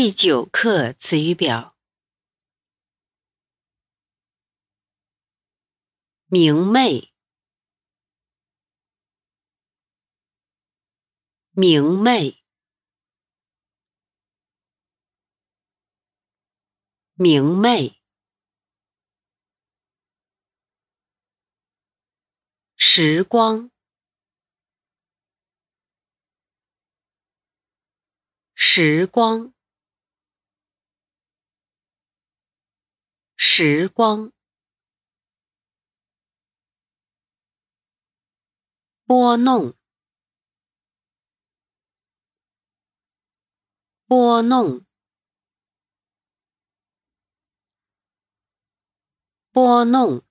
[0.00, 1.76] 第九课词语表：
[6.26, 7.12] 明媚，
[11.50, 12.44] 明媚，
[17.14, 18.00] 明媚，
[22.76, 23.72] 时光。
[28.54, 29.52] 时光，
[33.60, 34.32] 时光，
[39.04, 39.76] 拨弄，
[44.06, 44.86] 拨弄，
[49.50, 50.22] 拨弄，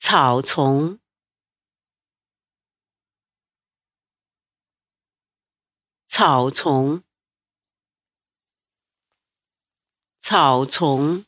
[0.00, 0.98] 草丛。
[6.08, 7.05] 草丛，
[10.28, 11.24] 草丛，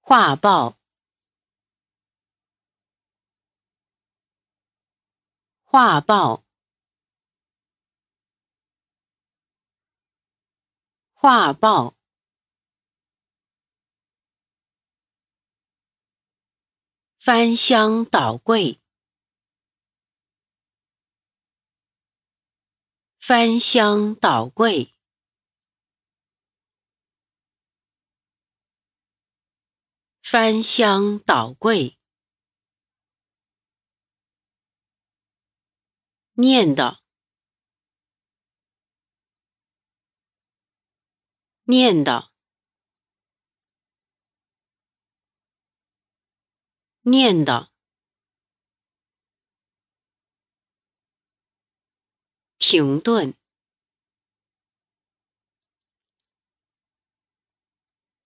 [0.00, 0.76] 画报，
[5.64, 6.44] 画报，
[11.14, 11.96] 画报，
[17.18, 18.78] 翻箱倒柜。
[23.28, 24.94] 翻箱倒柜，
[30.22, 31.98] 翻箱倒柜，
[36.34, 37.00] 念叨，
[41.64, 42.30] 念叨，
[47.00, 47.75] 念叨。
[52.68, 53.32] 停顿，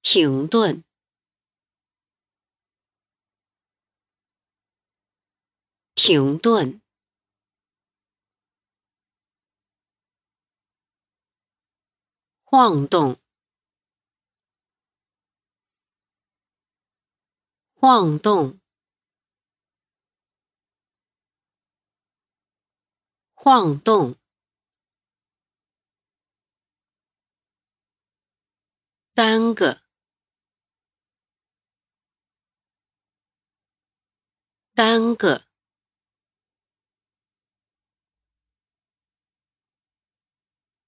[0.00, 0.82] 停顿，
[5.94, 6.80] 停顿，
[12.42, 13.20] 晃动，
[17.74, 18.58] 晃动，
[23.34, 24.16] 晃动。
[29.20, 29.82] 耽搁，
[34.74, 35.44] 耽搁，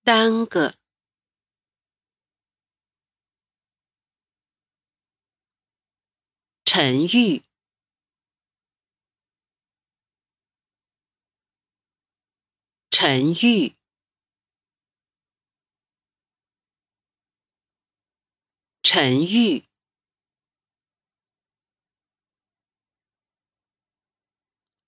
[0.02, 0.74] 耽搁，
[6.64, 7.44] 沉郁，
[12.88, 13.81] 沉郁。
[18.94, 19.64] 沉郁，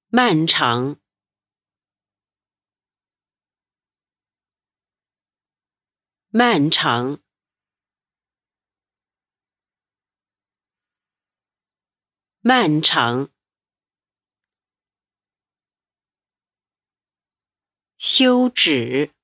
[0.08, 1.00] 漫长，
[6.28, 7.22] 漫长，
[12.42, 13.30] 漫长，
[17.96, 19.14] 休止。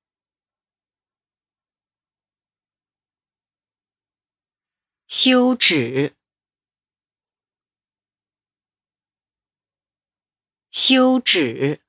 [5.23, 6.15] 休止
[10.71, 11.79] 休止。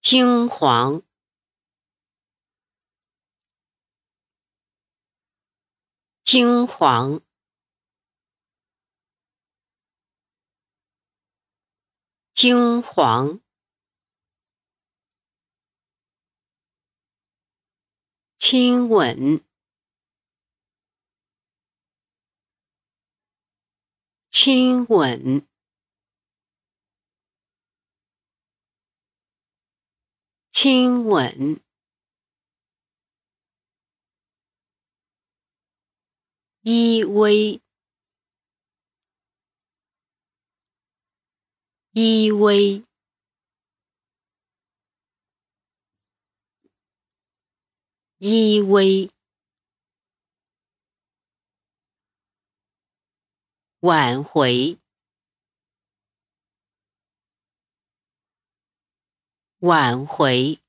[0.00, 1.02] 惊惶
[6.24, 7.20] 惊惶
[12.32, 13.40] 惊惶
[18.40, 19.44] 亲吻，
[24.30, 25.46] 亲吻，
[30.50, 31.60] 亲吻，
[36.62, 37.60] 依偎，
[41.92, 42.89] 依偎。
[48.20, 49.10] 依偎。
[53.80, 54.78] 挽回。
[59.60, 60.60] 挽回。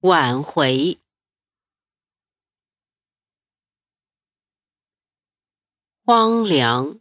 [0.00, 0.98] 挽回。
[6.04, 7.00] 荒凉。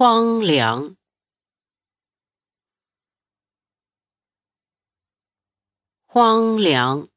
[0.00, 0.96] 荒凉，
[6.06, 7.09] 荒凉。